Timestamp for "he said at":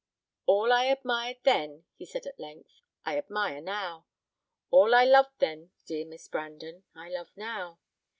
1.95-2.39